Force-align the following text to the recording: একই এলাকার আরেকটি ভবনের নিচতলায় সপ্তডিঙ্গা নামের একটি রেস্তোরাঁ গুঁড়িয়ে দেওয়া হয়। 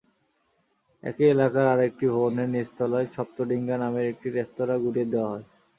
একই 1.03 1.25
এলাকার 1.29 1.65
আরেকটি 1.67 2.05
ভবনের 2.13 2.47
নিচতলায় 2.51 3.07
সপ্তডিঙ্গা 3.15 3.75
নামের 3.77 4.05
একটি 4.11 4.27
রেস্তোরাঁ 4.29 4.77
গুঁড়িয়ে 4.83 5.11
দেওয়া 5.13 5.29
হয়। 5.33 5.45